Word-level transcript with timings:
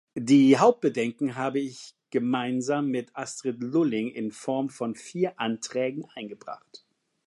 Die 0.17 0.57
Hauptbedenken 0.57 1.35
habe 1.35 1.59
ich 1.59 1.93
gemeinsam 2.09 2.87
mit 2.87 3.15
Astrid 3.15 3.61
Lulling 3.61 4.09
in 4.09 4.31
Form 4.31 4.69
von 4.69 4.95
vier 4.95 5.39
Anträgen 5.39 6.05
eingebracht. 6.15 6.83